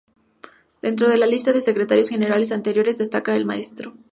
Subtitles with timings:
[0.81, 3.93] Dentro de la lista de Secretarios Generales anteriores, destacan el Mtro.